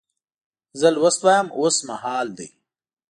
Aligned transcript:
زه 0.79 0.87
لوست 0.95 1.21
وایم 1.25 1.47
اوس 1.57 1.77
مهال 1.87 2.27
دی. 2.37 2.47